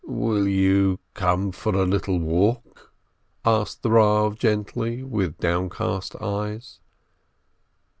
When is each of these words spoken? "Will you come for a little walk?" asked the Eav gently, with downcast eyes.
"Will 0.03 0.47
you 0.47 0.97
come 1.13 1.51
for 1.51 1.75
a 1.75 1.85
little 1.85 2.17
walk?" 2.17 2.91
asked 3.45 3.83
the 3.83 3.89
Eav 3.89 4.35
gently, 4.39 5.03
with 5.03 5.37
downcast 5.37 6.15
eyes. 6.15 6.79